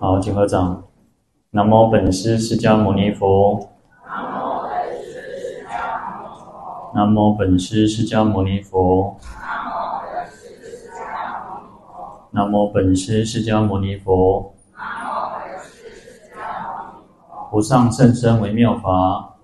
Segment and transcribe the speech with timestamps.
[0.00, 0.82] 好，请合掌。
[1.50, 3.68] 南无本师释迦牟尼佛。
[6.94, 9.18] 南无本师释迦牟尼佛。
[12.30, 14.54] 南无本师释迦牟尼佛。
[17.52, 19.36] 无上甚深微妙法，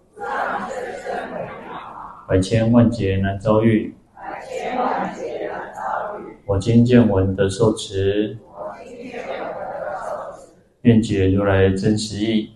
[2.26, 3.94] 百千万劫难遭遇。
[6.46, 8.38] 我今见闻得受持。
[10.86, 12.50] 愿解如来真实义。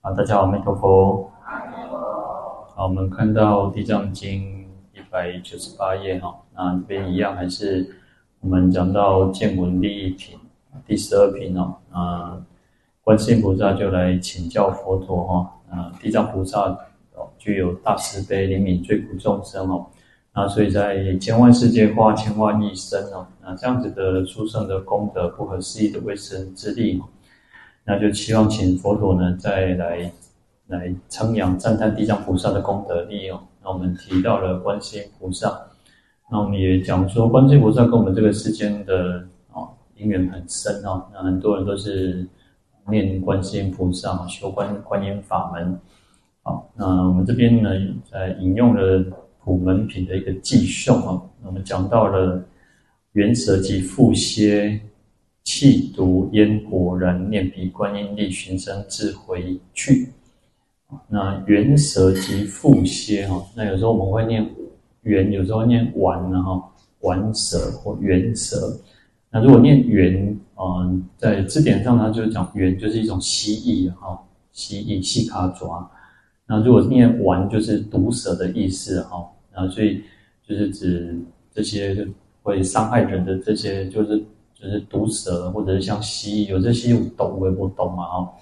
[0.00, 1.30] 好，大家好，阿弥陀佛。
[2.74, 4.64] 好，我们看到《地藏经》
[4.98, 7.96] 一百九十八页哈，那这边一样还是
[8.40, 10.38] 我们讲到见闻利益品
[10.86, 11.74] 第十二品哦。
[11.92, 12.42] 啊，
[13.02, 16.62] 观世音菩萨就来请教佛陀哈，啊，地藏菩萨
[17.14, 19.84] 哦具有大慈悲，怜悯罪苦众生哦。
[20.34, 27.00] 啊，所以在千万世界化千万亿生哦，那这样子的殊胜的功德，不可思议的威神之力，
[27.84, 30.10] 那就希望请佛陀呢再来
[30.66, 33.44] 来称扬赞叹地藏菩萨的功德力哦。
[33.62, 35.56] 那我们提到了观世音菩萨，
[36.28, 42.26] 那我们也讲说观世音菩萨跟我们这个世间的哦因缘很深哦，那很多人都是
[42.90, 45.78] 念观世音菩萨修观观音法门。
[46.42, 47.70] 好，那我们这边呢
[48.10, 49.04] 在引用了。
[49.44, 52.42] 古门品的一个偈颂啊，我们讲到了
[53.12, 54.80] 缘舍及复歇，
[55.42, 60.08] 气毒烟果燃，念彼观音力，寻声自回去。
[61.08, 64.48] 那缘舍及复歇哈，那有时候我们会念
[65.02, 66.64] 缘，有时候念完然后
[67.00, 68.74] 完舍或缘舍。
[69.30, 74.18] 那如果念缘，嗯，在字典上它就是讲缘就是一种蜥蜴哈，
[74.52, 75.90] 蜥蜴细卡爪。
[76.46, 79.30] 那如果念完就是毒蛇的意思哈。
[79.54, 80.02] 啊，所以
[80.46, 81.16] 就是指
[81.52, 82.06] 这些
[82.42, 84.18] 会伤害人的这些，就是
[84.52, 88.04] 就是毒蛇，或者是像蜥蜴，有这些有毒的不懂嘛？
[88.04, 88.32] 哈，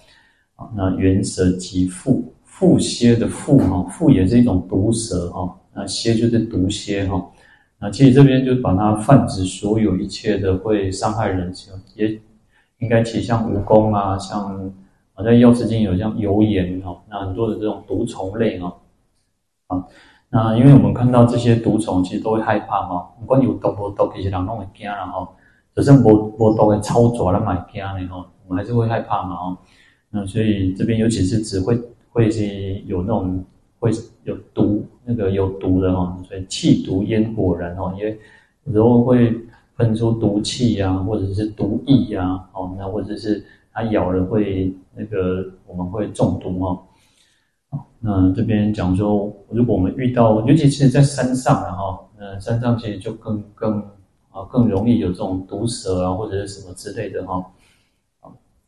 [0.57, 7.31] 啊，那原蛇及腹腹蝎的腹哈，腹也是一种毒蛇哈，那蝎就是毒蝎哈，
[7.79, 11.53] 那其实这边就把它泛指所有一切的会伤害人，
[11.95, 12.19] 也
[12.79, 14.73] 应该其实像蜈蚣啊，像
[15.13, 18.75] 好像药师经有像油盐哈，那很多的这种毒虫类哈，
[19.67, 19.85] 啊。
[20.35, 23.07] 那因为我们看到这些毒虫，其实都会害怕哈。
[23.21, 25.29] 不管有毒无毒，其实人都会惊啦哈。
[25.77, 28.27] 就算无无毒的草蛇，人嘛会惊呢哈。
[28.49, 29.59] 我们还是会害怕嘛哈。
[30.09, 31.79] 那所以这边尤其是只会
[32.09, 33.45] 会是有那种
[33.79, 33.91] 会
[34.25, 36.17] 有毒那个有毒的哈。
[36.27, 38.19] 所以契独烟果燃哈，因为
[38.65, 39.39] 有时候会
[39.77, 46.83] 喷出毒气呀，或者是毒液呀，哦，那或者是它咬了会那个我们会中毒哈。
[48.05, 53.79] 那这边讲说，如果我们遇到，尤其是在山上，然后，嗯，山上其实就更更
[54.33, 57.45] 啊更容易有这种毒蛇啊，或者是什么之类的哈。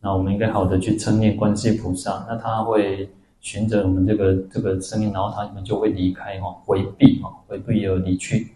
[0.01, 8.53] 那我们应该好的去称念观世音菩萨，那他会循着我们这个这个声音，然后他们就会离开哈，回避哈，回避而离去。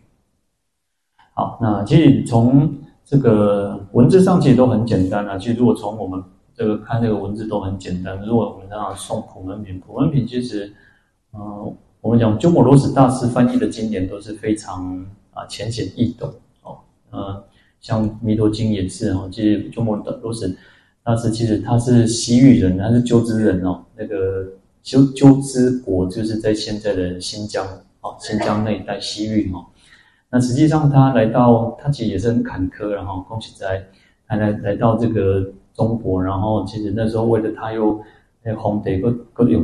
[1.34, 2.72] 好，那其实从
[3.04, 5.36] 这个文字上其实都很简单啊。
[5.36, 6.22] 其实如果从我们
[6.58, 8.20] 这个看这个文字都很简单。
[8.26, 10.72] 如果我们这样送普门品，普门品其实，
[11.32, 16.28] 嗯、我们讲鸠摩罗什大师翻译的经典都是非常啊浅显易懂
[16.64, 16.78] 哦。
[17.10, 17.44] 呃，
[17.80, 20.52] 像弥陀经也是哦，其实鸠摩罗什
[21.04, 23.84] 大师其实他是西域人，他是鸠兹人哦。
[23.96, 24.44] 那个
[24.82, 27.64] 鸠鸠兹国就是在现在的新疆
[28.00, 29.64] 哦，新疆那一带西域哦。
[30.28, 33.86] 那实际上他来到，他其实也是很坎坷，然后恭喜在
[34.26, 35.52] 他来来到这个。
[35.78, 38.02] 中国，然后其实那时候为了他又
[38.42, 39.62] 那皇帝各各有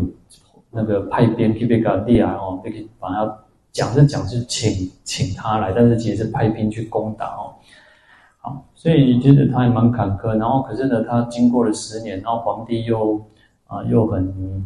[0.70, 3.38] 那个派兵去给他立啊哦，去把他
[3.72, 7.50] 讲是讲是请请他来，但是其实是派兵去攻打哦。
[8.38, 10.38] 好，所以其实他也蛮坎坷。
[10.38, 13.20] 然后可是呢，他经过了十年，然后皇帝又
[13.66, 14.64] 啊又很，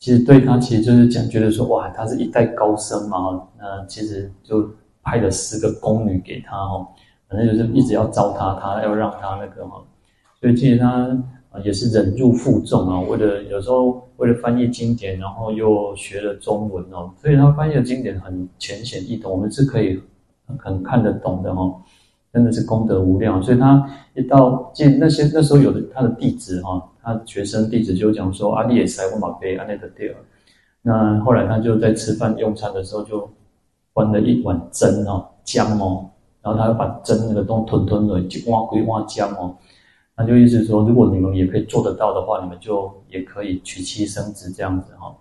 [0.00, 4.68] 其实对他其实就是讲觉得说哇，他是一代高僧嘛，那其实就
[5.00, 6.88] 派了十个宫女给他哦，
[7.28, 9.80] 反正就是一直要糟蹋他，要让他那个哈。
[10.42, 11.06] 所以其实他
[11.50, 20.00] 啊也是忍辱负重啊，为了有时候为了翻译经典，然后又学了中文哦，所以他翻译的经典很浅显易懂，我们是可以
[20.58, 21.76] 很看得懂的哦，
[22.32, 23.40] 真的是功德无量。
[23.40, 30.16] 所以他一到见那些那时候有的他的弟子哈，他学生弟子就讲说阿利也塞乌马贝阿内德蒂尔，
[30.82, 33.30] 那后来他就在吃饭用餐的时候就
[33.94, 36.10] 端了一碗蒸哦姜哦，
[36.42, 39.54] 然后他就把蒸那个东西吞吞的就挖归挖姜哦。
[40.14, 45.16] 那就意思说，如果你们也可以做得到的话，你们就也可以娶妻生子这样子哈。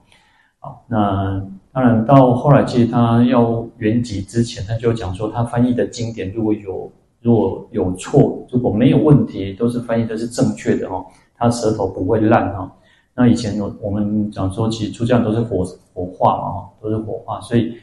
[0.60, 1.42] 好，那
[1.72, 6.92] 当然到后来，其实他要圆寂之前，他就讲说，他翻译的经典如果有
[7.22, 11.06] 如果有错，如果没有问题，都是翻译的是正确的哦，
[11.36, 12.72] 他舌头不会烂哈。
[13.16, 17.76] 那以前我我们讲说，其实出家都是火火化嘛哈，都是火化，所以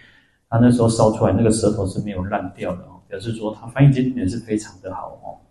[0.48, 5.47] 他那时候烧出来那个舌头是没有烂掉的哦，表示说他翻译经典是非常的好哦。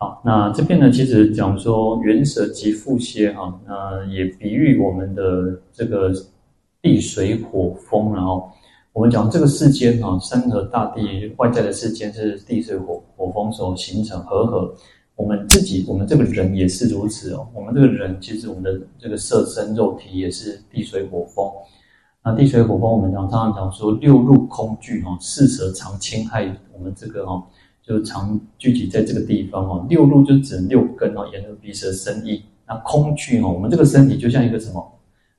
[0.00, 6.12] 好，那这边呢，其实讲说缘舍即复歇哈，那也比喻我们的这个
[6.80, 8.48] 地水火风，然后
[8.92, 14.72] 我们讲这个世间哈，山河大地外在的世间是地水火火风所形成和合，
[15.16, 21.44] 我们自己我们这个人也是如此哦，我们这个人其实我们的这个色身肉体也是地水火风，
[22.22, 27.44] 那地水火风我们常常讲说六入空聚哈，四蛇常侵害我们这个哈。
[27.88, 32.42] 就常聚集在这个地方哦，六路就指六根哦，眼耳鼻舌身意。
[32.66, 34.92] 那空聚哦，我们这个身体就像一个什么？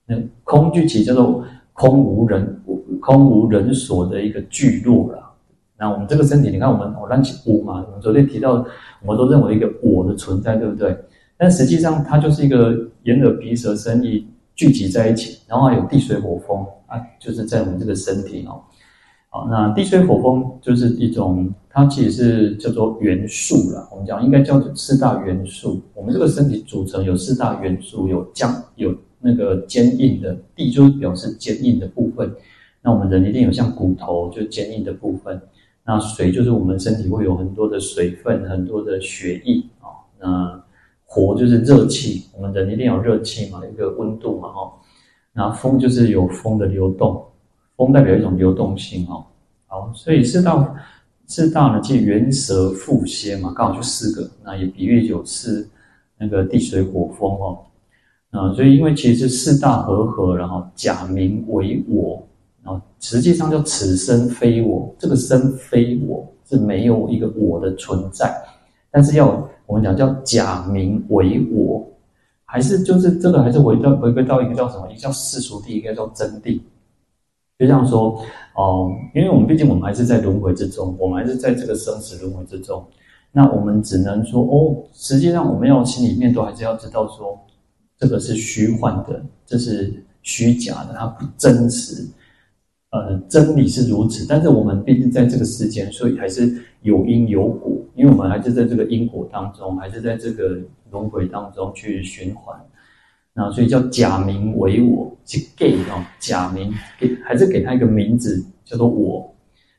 [0.07, 2.59] 那空聚起叫做空无人
[2.99, 5.31] 空无人所的一个聚落了。
[5.77, 8.65] 那我们这个身体，你看我们我让起我嘛，我们昨天提到，
[9.05, 10.97] 我们都认为一个我的存在，对不对？
[11.37, 18.59] 但实际上它就是一个眼耳鼻舌身意聚集在一起，然后有地水火风啊，就是在我们这个身体哦。
[19.31, 23.87] 好，那地水火风就是一种，它其实是叫做元素啦。
[23.91, 25.79] 我们讲应该叫做四大元素。
[25.93, 30.35] 我们这个身体组成有四大元素，有僵，有那个坚硬的。
[30.55, 32.33] 地就是表示坚硬的部分。
[32.81, 35.39] 那我们人一定有像骨头，就坚硬的部分。
[35.85, 39.93] 那水就是我们身体会有很多的水分，很多的血液啊。
[40.19, 40.63] 那
[41.05, 44.73] 火就是热气，我们人一定有热气嘛，一个温度嘛，哈。
[45.33, 47.23] 那风就是有风的流动。
[47.79, 49.23] 风代表一种流动性哦，
[49.67, 50.75] 好，所以四大
[51.27, 55.65] 四大呢，即元蛇复歇嘛，刚好就四个，那也比喻有四
[56.17, 57.59] 那个地水火风哦，
[58.31, 62.21] 啊，所以因为其实四大和合，然后假名为我，
[62.61, 68.29] 然后实际上叫此身非我，这个身非我是没有一个我的存在，
[68.91, 71.87] 但是要我们讲叫假名为我，
[72.43, 74.89] 还是就是这个还是回到回归到一个叫什么？
[74.91, 76.59] 一个叫世俗谛，一个叫真谛。
[77.59, 78.23] 就像说，
[78.55, 82.83] 哦，因为我们毕竟我们还是在轮回之中，我们还是在这个生死轮回之中，
[83.33, 87.37] 那我们只能说，哦，实际上我们要心里面都还是要知道说，
[87.97, 92.07] 这个是虚幻的，这是虚假的，它不真实。
[92.91, 100.57] 呃，真理是如此，但是我们毕竟在这个世间，所以还是有因有果，因为我们还是在这个因果当中，还是在这个
[100.89, 102.57] 轮回当中去循环。
[103.33, 109.33] 那所以叫假名为我，是 gay 哦，假名给还是给他一个名字叫做我，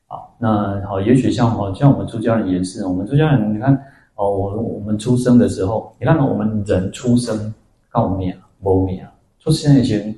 [0.07, 3.75] 好，那好，也许像哦，像我们出家人也是，我们出家人，你看
[4.15, 7.53] 哦，我我们出生的时候，你看我们人出生
[7.91, 9.03] 告命无命，
[9.39, 10.15] 出生以前，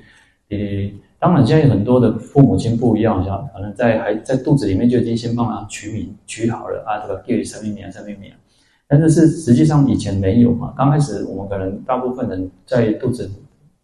[0.50, 0.58] 呃，
[1.19, 8.31] 当然现在有很多的父母亲不一样，像可能在还在肚子里面就已经先帮他取名取好了啊，这个叫什么名什么名。
[8.88, 13.31] 但是是实际上以前没有嘛，刚开始我们可能大部分人在肚子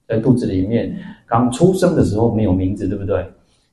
[0.07, 0.97] 在肚子里面
[1.27, 3.27] 刚出生的时候没有名字，对不对？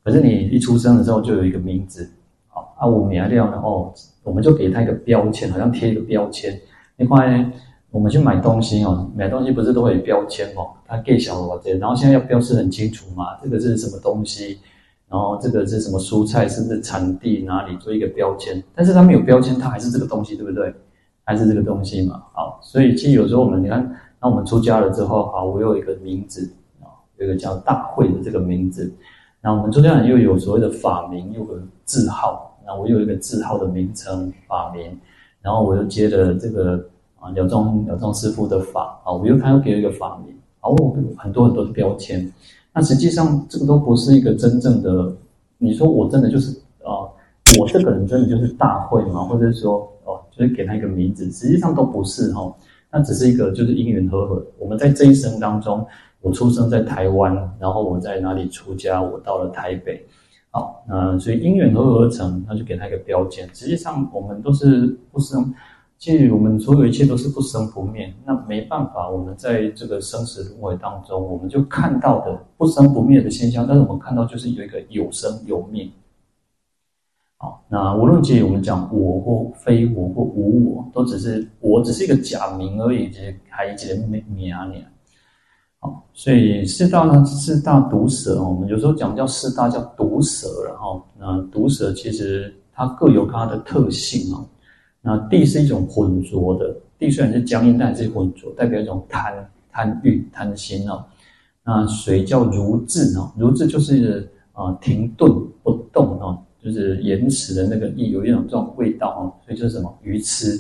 [0.04, 2.10] 可是你一出生的时候就有一个名字，
[2.48, 3.94] 好啊，我名掉然后
[4.24, 6.60] 我们就给他一个标签，好像贴一个标签。
[6.98, 7.52] 另外
[7.92, 14.60] 我们去买东西哦，买东西不是都会有标签哦，它给小了这，然后现在要标示很清楚嘛，这个是什么东西，
[15.10, 20.74] 然后这个是什么蔬菜，甚至产地哪里做一个标签，但是它没有标签，它还是这个东西，对不对？
[21.28, 26.86] 还是这个东西嘛，好，所以其实有时候我们你看，那我们出家了之后，好，我有一个名字啊，
[27.18, 28.94] 有一个叫大慧的这个名字，
[29.42, 35.00] 那我们出家人又有所谓的法名，又有字号，那我有一个字号的名称法名，
[35.42, 36.86] 然后我又接了这个
[37.20, 42.32] 啊了宗了宗师父的法啊，我又他又给了一个法名，啊，我很多很多的标签，
[42.72, 45.12] 那实际上这个都不是一个真正的，
[45.58, 46.52] 你说我真的就是
[46.84, 47.10] 啊，
[47.60, 49.24] 我这个人真的就是大慧吗？
[49.24, 50.22] 或者说哦？
[50.36, 52.54] 所以给他一个名字，实际上都不是哈，
[52.92, 54.46] 那只是一个就是因缘和合。
[54.60, 55.88] 我们在这一生当中，
[56.20, 60.06] 我出生在台湾，然后我在哪里出家，我到了台北，
[60.52, 63.48] 好，那所以因缘和合而成，那就给他一个标签。
[63.54, 65.54] 实际上我们都是不生，
[65.98, 68.14] 其实我们所有一切都是不生不灭。
[68.26, 75.90] 那没办法，我们在这个生死轮回当中，我们就看到的不生不灭的现象，但是我们看到就是有一个有生有灭。
[77.68, 84.84] 那无论其实我们讲我或非我或无我，都只是我只是一个假名而已，只是还一直没没啊你。
[85.80, 94.46] 好，所以四大呢，四大独舍，我们有时候讲叫四大叫毒蛇，然后那毒蛇其实它各有它的特性啊。
[95.02, 99.34] 那地是一种浑浊的，地虽然是僵硬，但是浑浊，代表一种贪
[99.72, 101.04] 贪欲贪心哦。
[101.64, 106.42] 那水叫如滞哦，如滞就是啊停顿不动哦。
[106.66, 110.60] 就是盐池的那个意，有一种这种味道哦，所以就是什么愚痴。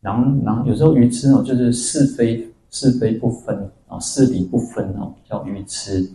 [0.00, 6.08] 然后，然后有时候愚痴哦，就是是非是非不分啊，是理不分哦，叫愚痴。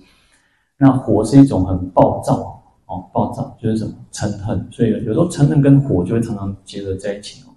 [0.77, 7.51] 那火是一种很暴躁哦，暴躁就是什么嗔恨，所以有时候嗔恨跟火就会常常结合在一起哦。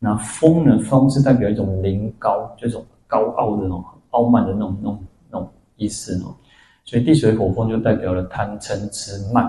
[0.00, 6.34] 那风呢，风是代表一种凌高，这种高傲的那种傲慢的那种那种那种意思哦。
[6.84, 9.48] 所以地水火风就代表了贪嗔痴慢。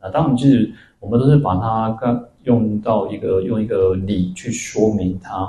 [0.00, 5.46] 啊当然，就是我们都是把它跟用到一个用一个理去说明它。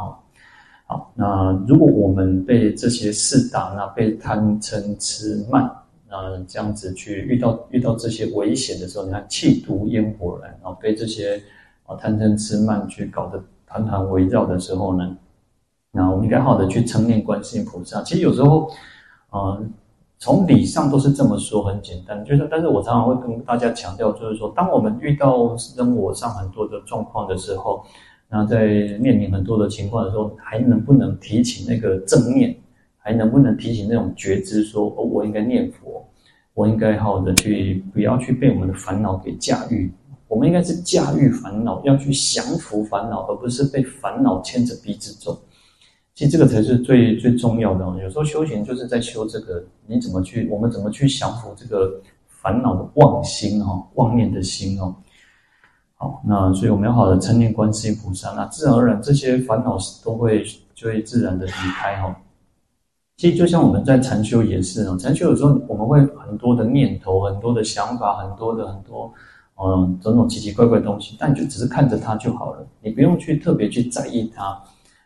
[0.85, 5.71] 好，那如果我们被这些四大，那被贪嗔痴慢，
[6.09, 11.41] 那这样子去遇到遇到这些危险的时候，你看气毒烟火来，然后被这些
[11.85, 15.15] 啊贪嗔痴慢去搞得团团围绕的时候呢，
[15.91, 18.01] 那我们应该好的去称念观世音菩萨。
[18.03, 18.69] 其实有时候，
[19.29, 19.63] 啊、呃。
[20.21, 27.83] 从理上都是这么说，很简单，就是，但是我常常会跟大家强调，就是说，当我们遇到生活上很多的状况的时候，
[28.29, 28.67] 那在
[28.99, 32.55] 面临很多的情况的时候，还能不能提起那个正念，
[32.99, 36.07] 还能不能提起那种觉知说，哦，我应该念佛，
[36.53, 39.91] 我应该好好的去，不要去被我们的烦恼给驾驭，
[40.27, 45.41] 我们应该是驾驭烦恼，要去降服烦恼，而不是被烦恼牵着鼻子走。
[46.13, 47.85] 其实这个才是最最重要的。
[48.03, 54.93] 有时候修行就是在修这个，你怎么去，我们怎么去降服这个烦恼的妄心哈，妄念的心哦。
[55.95, 62.15] 好，那所以我们要好的称念观世音菩萨，那自然而然这些烦恼都会就会自然的离开哈。
[63.17, 69.13] 其实就像我们在禅修也是哦，禅修有时候我们会很多的念头，很多的想法，很多的很多
[69.63, 74.61] 嗯，种种奇奇怪怪的东西，但你就只是看着它就好了，你不用去特别去在意它。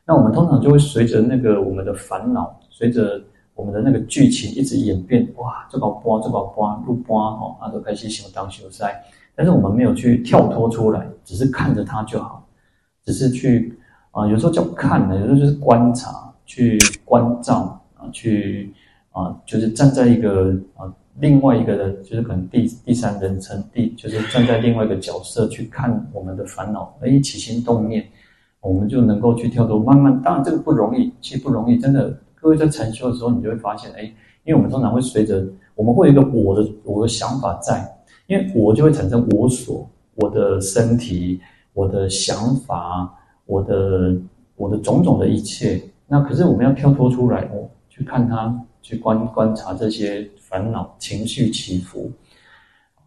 [0.08, 3.20] 那我们通常就会随着那个我们的烦恼，随着
[3.56, 8.94] 我们的那个剧情一直演变，哇，这个播，这个播，入播哦，啊，都开始想当修塞。
[9.36, 12.48] 但是我们没有去跳脱出来，只是看着它就好，
[13.04, 13.78] 只是去
[14.12, 18.72] 啊、有时候叫看呢，有时候就是观察，去关照啊，去
[19.12, 20.86] 啊，就是站在一个啊
[21.20, 28.08] 另外一个的，就是可能第第三人称，第就是站在另外一个角色去看我们的烦恼，哎，起心动念。
[28.66, 32.18] 我们就能够去跳脱，慢慢，当然这个不容易，其实不容易，真的。
[32.34, 34.04] 各位在禅修的时候，你就会发现，哎，
[34.44, 35.46] 因为我们通常会随着，
[35.76, 37.96] 我们会有一个我的我的想法在，
[38.28, 41.40] 因为我就会产生我所，我的身体，
[41.74, 43.14] 我的想法，
[43.46, 44.16] 我的
[44.56, 45.82] 我的种种的一切。
[46.08, 52.12] 那可是我们要跳脱出来，哦，去看它，去观观察这些烦恼情绪起伏，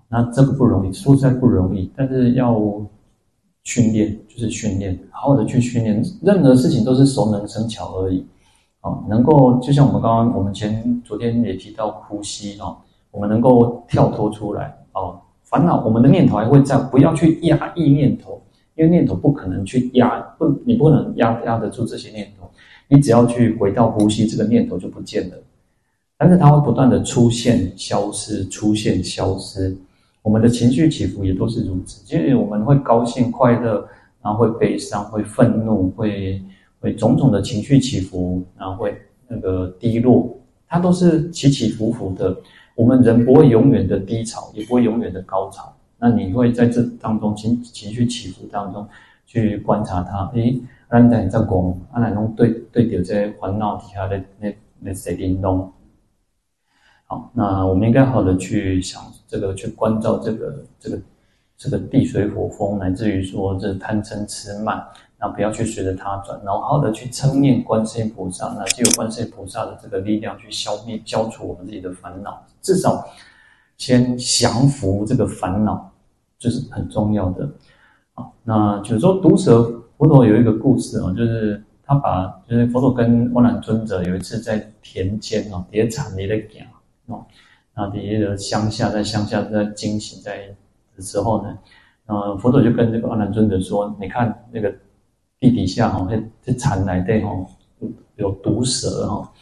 [0.09, 2.61] 那这个不容易，说实在不容易，但是要。
[3.69, 6.03] 训练就是训练，好好的去训练。
[6.23, 8.25] 任何事情都是熟能生巧而已，
[8.81, 12.75] 啊，能够就像我们刚刚，我们前昨天也提到呼吸啊，
[13.11, 18.41] 我们能够跳脱出来啊，烦恼，我们的念头还会在，不要去压抑念头，
[18.75, 22.49] 因为念头不可能去压，不，你不能压压得住这些念头，
[22.89, 25.37] 你只要去回到呼吸，这个念头就不见了，
[26.17, 29.77] 但是它会不断的出现、消失、出现、消失。
[30.29, 33.89] 我们的情绪起伏也都是如此，因为我们会高兴、快乐，
[34.21, 36.43] 然后会悲伤、会愤怒、会
[36.81, 38.95] 会种种的情绪起伏，然后会
[39.27, 42.37] 那个低落，它都是起起伏伏的。
[42.75, 45.75] 我们人不会永远的低潮，也不会永远的高潮。
[45.99, 48.87] 那你会在这当中情情绪起伏当中
[49.25, 50.31] 去观察它。
[50.35, 55.73] 诶，安在在讲，安来弄对对着这些烦恼底下的那那些叮咚。
[57.07, 60.99] 好，那我们应该好的去想这个，去关照这个，这个，
[61.57, 64.83] 这个地水火风，乃至于说这贪嗔痴慢，
[65.21, 73.07] 那不要去随着它转，然后好好的去称念观世音菩萨，那就有观世音菩萨的这个力量去消灭、消除我们自己的烦恼，至少
[73.77, 75.93] 先降服这个烦恼，
[76.39, 77.47] 这、是很重要的。
[78.15, 79.63] 啊，那就是说毒蛇
[79.99, 86.67] 佛陀有一个故事啊，就是他把就是佛陀跟阿难尊者有一次在田间哦，叠产离的讲。
[87.07, 87.25] 哦，
[87.79, 90.53] 那第一个乡下，在乡下在惊醒在
[90.97, 91.57] 的时候呢，
[92.07, 94.69] 呃，佛陀就跟这个阿难尊者说：“你看那个
[95.39, 97.31] 地底下哈，这这产来的哈，
[98.17, 99.33] 有毒蛇哈。”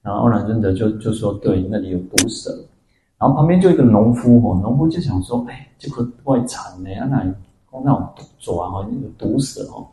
[0.00, 2.50] 然后阿难尊者就就说：“对，那里有毒蛇。”
[3.20, 7.34] 然后旁边就一个农夫哈，农夫就想说：“哎，这个外产呢，阿难
[7.70, 8.08] 光那种
[8.38, 9.86] 爪哈，有毒蛇哈。”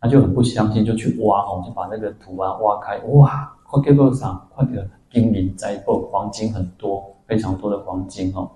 [0.00, 4.90] 他就很不相信，就去挖哈，就把那个土啊挖开，哇，快给多少，快点！
[5.10, 8.50] 金银财宝，黄金很多，非常多的黄金哦，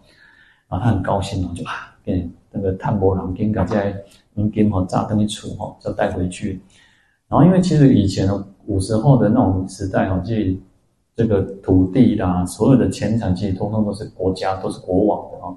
[0.69, 3.97] 然后他很高兴哦，就啊，给那个探波郎金刚在
[4.35, 6.61] 银金哦炸灯一出哦，就带回去。
[7.27, 10.61] 然后因为其实以前哦，古时候的那种时代哦，即
[11.15, 15.57] 这个土地啦，所有的钱财其实通通都是国家，都是国王的哦。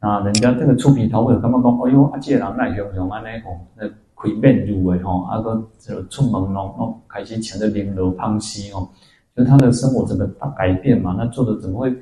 [0.00, 1.76] 那人家这个出皮头会有干嘛讲？
[1.80, 8.88] 哎呦，阿姐人来用用安尼吼，那开面入的吼，阿个就出门咯，哦，开始请的领楼胖西哦，
[9.36, 11.92] 就他的生活整个大改变嘛，那做的怎么会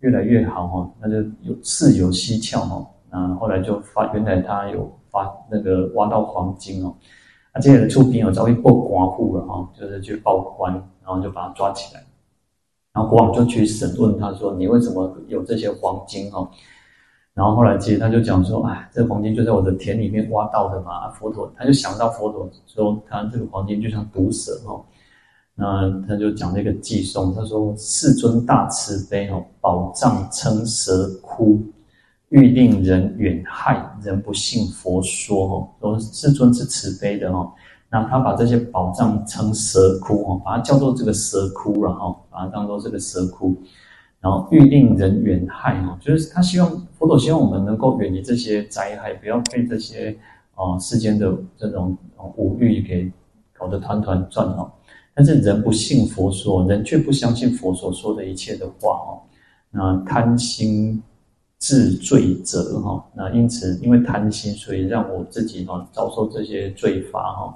[0.00, 0.90] 越来越好哈？
[1.00, 6.94] 那就有事有蹊跷哦，那后来就发，原来他有发那个挖到黄金哦，
[7.52, 10.72] 阿姐的出兵有遭遇过官户了哈，就是去报官，
[11.04, 12.02] 然后就把他抓起来，
[12.92, 16.48] 然后国王就去审问他说：“你为什么有这些黄金哈？”
[17.34, 21.08] 然后后来其实他就讲说，哎，这黄金就在我的田里面挖到的嘛。
[21.10, 24.84] 佛陀他就想到佛陀说，他这个黄金就像毒蛇哦。
[25.60, 31.62] 那他就讲那个偈颂，他说：世尊大慈悲哦，宝藏称蛇窟，
[32.30, 35.68] 欲令人远害，人不信佛说哦。
[35.78, 37.52] 说世尊是慈悲的哦，
[37.90, 43.54] 那他把这些宝藏称蛇窟哦，把它叫做这个蛇窟，然后把它当做这个蛇窟。
[44.22, 50.16] 然后欲令人远害哦，就是他希望佛陀希望我们能够远离这些灾害，不要被这些
[50.54, 51.96] 啊、世间的这种
[52.36, 53.10] 五欲给
[53.52, 54.70] 搞得团团转哦。
[55.20, 59.20] 但是人不信佛说，人却不相信佛所说的一切的话哦。
[59.70, 61.02] 那贪心
[61.58, 67.54] 致罪责哈，那因此因为贪心，所以让我自己哈遭受这些罪罚哈。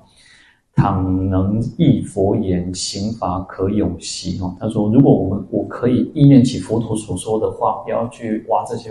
[0.76, 4.38] 倘能忆佛言，刑罚可永息。
[4.42, 8.90] 哦，他说：“如果我们我可以意念起佛陀所说的话，不要去挖这些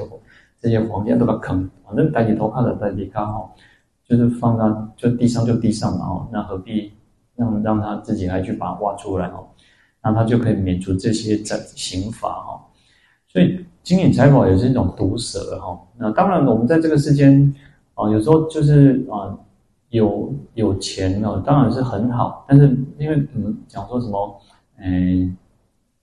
[0.59, 3.47] 这些黄金，都把坑，反正抬起头看着抬起看哈，
[4.09, 4.63] 就是放在
[4.97, 6.91] 就地上就地上嘛哦，那何必
[7.35, 9.47] 让让他自己来去把它挖出来哦？
[10.03, 12.65] 那他就可以免除这些在刑罚哈。
[13.27, 15.79] 所以金银财宝也是一种毒蛇哈。
[15.97, 17.53] 那当然，我们在这个世间
[17.95, 19.37] 啊，有时候就是啊。”
[19.93, 22.65] 有有钱哦，当然是很好，但是
[22.97, 24.41] 因为我们讲说什么，
[24.79, 25.37] 嗯，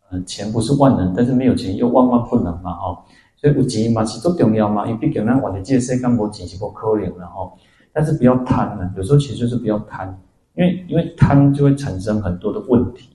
[0.08, 3.02] 呃，钱不是万能，但是没有钱又万万不能嘛，哦，
[3.34, 7.50] 所以有钱嘛是最重要嘛，因为毕竟咱活在这个世界没钱是不可能的哦，
[7.92, 10.16] 但是不要贪呢，有时候其实就是不要贪，
[10.54, 13.10] 因为因为贪就会产生很多的问题，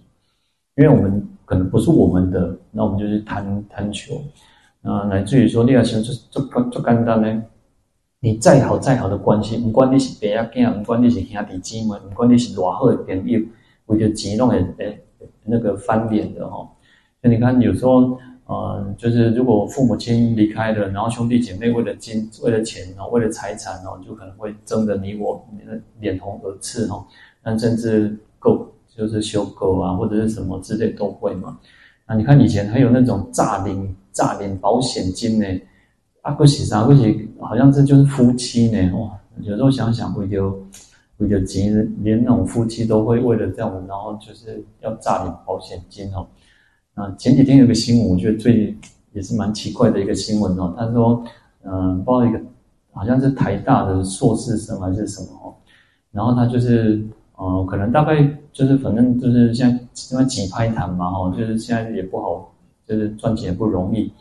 [0.76, 4.22] 因为我们可能不是我们的，那我们就是贪贪求，
[4.82, 7.44] 啊，乃至于说你要想做做做简单呢。
[8.22, 13.40] 你再好再好的关系，不管你是爸仔囝，不管你是兄弟姊妹，不管你是多好的朋友，
[13.86, 15.00] 为了钱弄诶诶
[15.44, 16.68] 那个翻脸的哈。
[17.22, 25.48] 所以你看，有时候，呃，就是如果父母亲离开了，然后兄弟姐妹为了金、为了钱，然后为了财产，然后就可能会争得你我
[26.00, 27.06] 脸红耳赤哈。
[27.46, 31.58] 那甚至购就是修购啊，或者是什么之类都会嘛。
[32.08, 35.46] 那你看以前还有那种诈领诈领保险金呢。
[36.26, 39.12] 啊，不是啥，不是，好像这就是夫妻呢，哇！
[39.42, 40.56] 有时候想想，为了
[41.18, 46.26] 为了钱，连那种夫妻都会为了这样，然后就是要诈领保险金哦。
[46.96, 48.76] 啊，前几天有个新闻，我觉得最
[49.14, 50.74] 也是蛮奇怪的一个新闻哦。
[50.76, 51.24] 他说，
[51.62, 52.42] 嗯，报一个
[52.92, 55.54] 好像是台大的硕士生还是什么哦，
[56.12, 57.06] 然后他就是，
[57.38, 59.70] 呃，可能大概就是反正就是像
[60.12, 62.54] 因为挤拍谈嘛，哦，就是现在也不好，
[62.88, 64.12] 就是赚钱也不容易。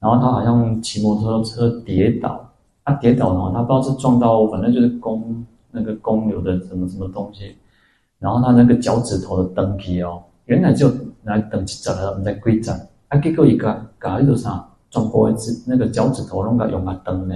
[0.00, 2.48] 然后他好像骑摩托车跌倒，
[2.84, 7.54] 他跌倒了，他不知道是撞到，反正就是公那个公牛的什么什么东西，
[8.18, 10.90] 然后他那个脚趾头的登皮哦，原来就
[11.24, 17.34] 来登记在了，在规站，啊，结果一个搞一个啥撞过一次，那个脚趾头弄个用个灯呢，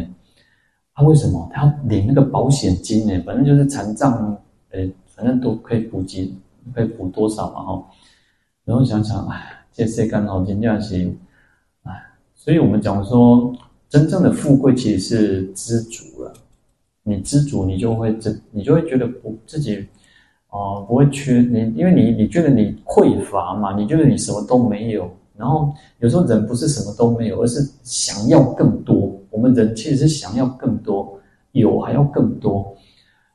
[0.95, 3.23] 他为什么他要领那个保险金呢？
[3.27, 4.35] 反正就是残障，
[4.71, 4.91] 诶，
[5.23, 6.35] 反正都可以补给，
[6.75, 7.87] 可以补多少嘛哈。
[8.65, 11.15] 然后想想，哎，这世间哦，真正是。
[12.35, 13.55] 所以我们讲说，
[13.89, 16.33] 真正的富贵其实是知足了。
[17.05, 19.87] 你知足，你就会自，你就会觉得不自己，
[20.49, 25.09] 啊、不会缺你，因为你你觉得你匮乏嘛，你觉得你什么都没有。
[25.37, 29.17] 然后有时候人不是什么都没有，而是想要更多。
[29.31, 31.17] 我们人其实是想要更多，
[31.53, 32.77] 有还要更多。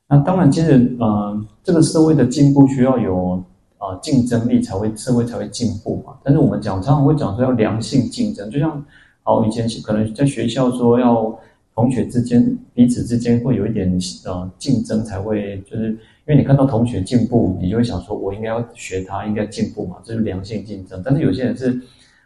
[0.10, 3.44] 那当然，其实，呃，这个社会的进步需要有。
[3.80, 6.18] 啊，竞争力才会社会才会进步嘛。
[6.24, 8.84] 但是我们讲常常会讲说要良性竞争，就像
[9.22, 11.40] 好以前可能在学校说要
[11.76, 13.88] 同学之间彼此之间会有一点
[14.26, 21.00] 呃竞争才会，就是因为你看到同学进步，你就会想说我应该要学他，应该进步嘛，这是良性竞争。
[21.06, 21.70] 但是有些人是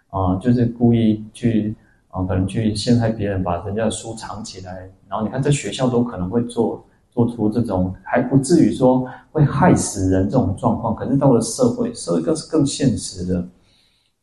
[0.10, 1.76] 啊、呃，就是故意去
[2.12, 6.82] 啊、可能去陷害别人，把人家的书藏起来，然后你看在学校都可能会做。
[7.12, 13.46] 做出这种还不至于说会害死人这种状况，可是到了社会，社会更是更现实的。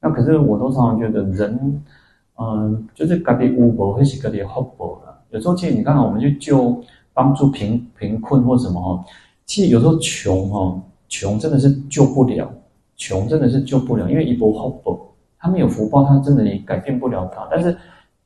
[0.01, 1.83] 那可是我都常常觉得人，
[2.38, 5.18] 嗯，就是家里有无还是家里福报了。
[5.31, 9.05] 有时候其实你看，我们去救帮助贫贫困或什么哈，
[9.44, 12.51] 其实有时候穷哈，穷真的是救不了，
[12.96, 14.98] 穷真的是救不了，因为一波福报，
[15.38, 17.46] 他没有福报，他真的也改变不了他。
[17.51, 17.77] 但是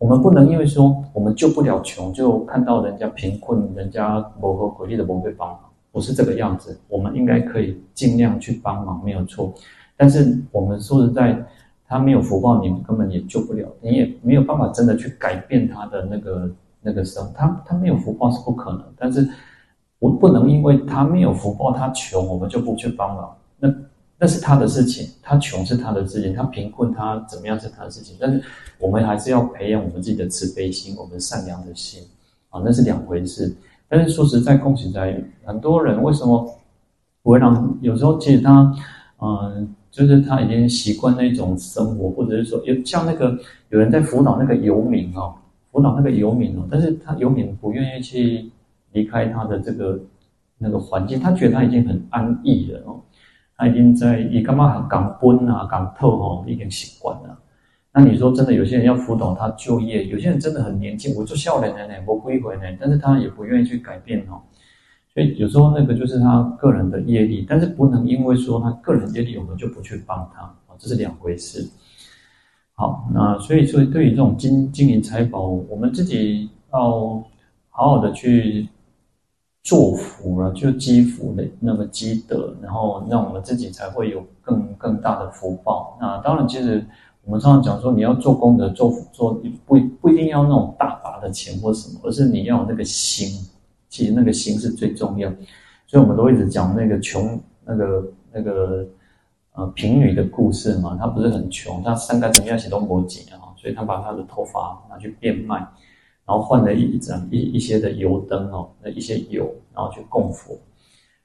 [0.03, 5.61] 我们不能因为说我们救不了穷，就看到人家贫困，人家某个鬼力的不会帮忙，
[5.93, 6.77] 不是这个样子。
[6.89, 9.55] 我们应该可以尽量去帮忙，没有错。
[9.97, 11.41] 但是我们说实在，
[11.87, 18.83] 他没有福报，你根本也救不了，你也没有办法真的去改变他的那个那个生，他他没有福报是不可能。
[18.99, 19.25] 但是
[20.01, 23.37] 我不能因为他没有福报，他穷，我们就不去帮忙。
[23.61, 23.73] 那。
[24.23, 28.17] 那是他的事情，他穷是他的事情，他贫困他怎么样是他的事情。
[28.21, 28.41] 但是
[28.79, 32.01] 我们还是要培养我们自己的慈悲心，我们善良的心
[32.49, 33.53] 啊，那是两回事。
[33.89, 36.57] 但是说实在，恭喜在很多人为什么
[37.25, 37.77] 不会让？
[37.81, 38.73] 有时候其实他
[39.21, 43.37] 嗯，就是他已经习惯那种生活，或者是说有像那个
[43.71, 45.35] 有人在辅导那个游民哦，
[45.73, 48.49] 辅导那个游民哦，但是他游民不愿意去
[48.93, 49.99] 离开他的这个
[50.59, 53.01] 那个环境，他觉得他已经很安逸了哦。
[53.57, 57.39] 他已经在，伊干嘛港奔啊，港透吼，已经习惯了。
[57.95, 64.41] 那你说真的，有些人要辅导他就业，有些人真的很年轻，我做少年的呢，我归回呢，但是他也不愿意去改变哦。
[65.13, 71.69] 所以有时候那个就是他个人的业力，但是不能因为说他个人业力，我们就不去帮他啊，这是两回事。
[72.75, 77.23] 好，那所以说对于这种金金银财宝，我们自己要
[77.69, 78.67] 好好的去。
[79.63, 85.97] 做福了，就积福的那么积德，然后让我们自己才会有更更大的福报。
[86.01, 86.85] 那当然，其实
[87.25, 93.49] 我们常常讲说，你要做功德、做福、做不不一定要那种大把的钱或什么，而是你要有那个心。
[93.89, 95.31] 其实那个心是最重要。
[95.87, 98.87] 所以我们都一直讲那个穷那个那个
[99.53, 105.65] 呃贫女的故事嘛，她不是很穷，她三竿子打死都没钱啊，所以她把她的头发拿去变卖。
[106.25, 110.57] 然后换了一盏一一些的油灯哦，那一些油，然后去供佛。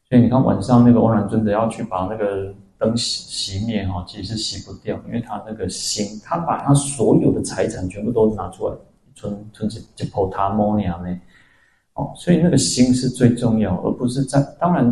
[0.09, 8.75] 所以你看晚上那个欧阳尊者要去把那个灯熄熄灭哈，其实是熄不掉，因为他那个心，他把他所有的财产全部都拿出来，
[9.13, 11.19] 存存起就泡他摩尼亚呢。
[11.93, 14.85] 哦，所以那个心是最重要，而不是在当然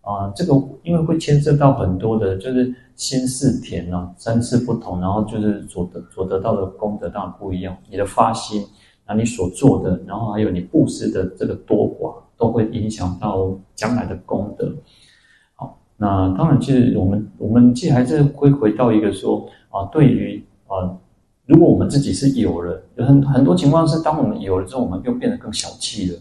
[0.00, 8.66] 啊、呃，这个因为会牵涉到很多的，就是心是田啊，三次不同，然后就是所得所得到的功德当然不一样，你的发心。
[9.08, 14.74] 那你所做的，然后还有你布施的这个多寡，都会影响到将来的功德。
[15.54, 20.98] 好，那当然，其实我们我们其实还是会回到一个说啊，对于啊，
[21.46, 26.18] 如果我们自己是有了，有很很多情况是，当我们有了之后，我们又变得更小气了。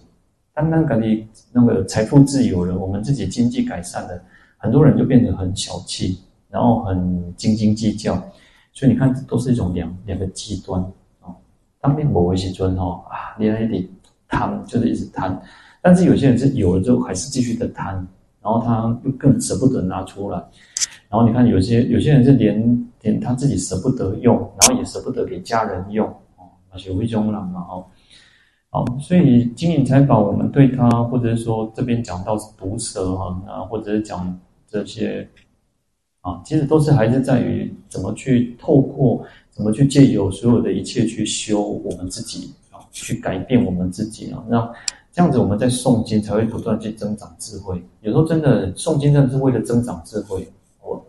[0.53, 4.21] 单单感觉那个财富自由了，我们自己经济改善了，
[4.57, 6.19] 很多人就变得很小气，
[6.49, 8.13] 然后很斤斤计较。
[8.71, 10.85] 所以你看，都是一种两两个极端。
[11.85, 13.87] 当面某一些尊哦啊，你还得
[14.27, 15.39] 贪，就是一直贪。
[15.83, 17.93] 但是有些人是有了之后还是继续的贪，
[18.41, 20.37] 然后他又更舍不得拿出来。
[21.09, 27.85] 然后你看有些有些人是连连他自己舍不得用，然后也舍不得给家人用哦，那是会中人嘛哦。
[28.71, 34.35] 好，所以金银财宝，我们对他，或者是说这边讲到毒蛇哈啊，或者是讲
[34.67, 35.29] 这些
[36.25, 39.23] 啊，其实都是还是在于怎么去透过。
[39.55, 44.43] 怎么去借由所有的一切去修我们自己啊，去改变我们自己啊？
[44.49, 44.69] 那
[45.13, 47.81] 这样子我们在诵经才会不断去增长智慧。
[48.01, 50.45] 有时候真的诵经真的是为了增长智慧。
[50.83, 51.01] 我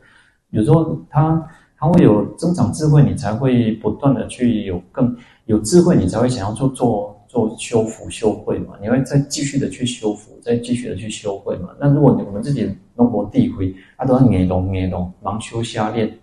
[0.50, 1.44] 有时候他
[1.76, 5.12] 他会有增长智慧，你才会不断的去有更
[5.46, 8.74] 有智慧，你才会想要做做做修福修慧嘛。
[8.80, 11.68] 你会再继续的去修福，再继续的去修慧嘛。
[11.78, 16.18] 那如果你我们自己弄过地慧，他都是眼聋眼聋，盲修瞎练。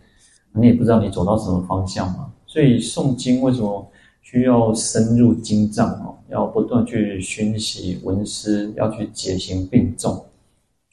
[0.56, 3.88] 你也不知道你走到什么方向嘛，所以诵经为什么
[4.22, 6.16] 需要深入经藏哦？
[6.30, 10.26] 要不断去熏习闻思，要去解行并重，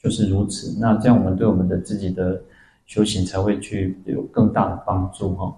[0.01, 0.77] 就是如此。
[0.79, 2.41] 那这样我们对我们的自己的
[2.87, 5.55] 修行才会去有更大的帮助哈。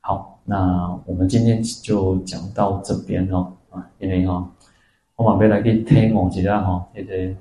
[0.00, 4.48] 好，那我们今天就讲到这边哦啊，因为哈，
[5.16, 7.34] 我马上来去听我一下哈，那个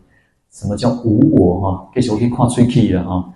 [0.50, 3.34] 什么叫无我吼，继续去看喙齿了哈。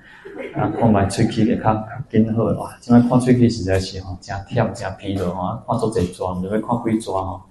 [0.55, 2.77] 啊，看卖喙齿会较紧好哇！
[2.79, 7.41] 现在看喙齿实在是吼，真忝真疲劳吼，看足侪抓，毋知要看几抓吼。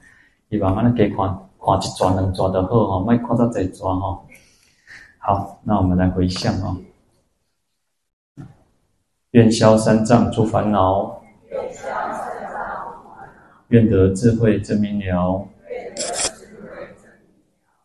[0.51, 4.25] 希望安尼加看，看一抓两抓就好吼，莫看遮侪抓吼。
[5.19, 6.79] 好，那我们来回向哦。
[9.33, 11.21] 愿消三障诸烦恼，
[13.75, 15.49] 愿得智慧真明了，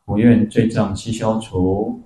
[0.05, 1.99] 不愿罪障悉消除。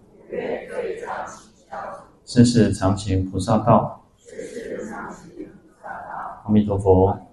[2.24, 4.06] 世世常行菩萨道，
[6.46, 7.33] 阿弥陀佛。